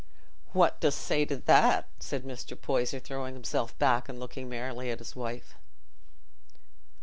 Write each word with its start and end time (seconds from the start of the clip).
"What 0.51 0.79
dost 0.81 0.97
say 0.99 1.25
to 1.25 1.35
that?" 1.37 1.87
said 1.99 2.23
Mr. 2.23 2.59
Poyser, 2.59 2.99
throwing 2.99 3.35
himself 3.35 3.77
back 3.77 4.09
and 4.09 4.19
looking 4.19 4.49
merrily 4.49 4.89
at 4.89 4.97
his 4.97 5.15
wife. 5.15 5.53